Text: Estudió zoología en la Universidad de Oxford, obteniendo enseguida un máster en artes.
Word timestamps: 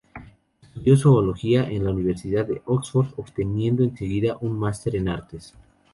Estudió 0.65 0.97
zoología 0.97 1.69
en 1.69 1.83
la 1.83 1.91
Universidad 1.91 2.47
de 2.47 2.63
Oxford, 2.65 3.09
obteniendo 3.17 3.83
enseguida 3.83 4.35
un 4.41 4.57
máster 4.57 4.95
en 4.95 5.09
artes. 5.09 5.53